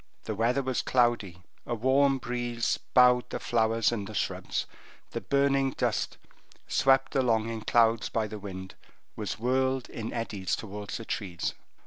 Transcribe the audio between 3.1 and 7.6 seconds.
the flowers and the shrubs, the burning dust, swept along